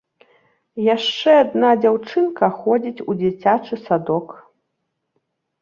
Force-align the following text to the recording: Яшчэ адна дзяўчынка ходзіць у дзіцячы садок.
Яшчэ 0.95 1.35
адна 1.43 1.69
дзяўчынка 1.83 2.45
ходзіць 2.63 3.03
у 3.13 3.17
дзіцячы 3.21 3.75
садок. 3.85 4.27